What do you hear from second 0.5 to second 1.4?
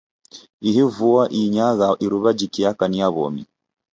Ihi vua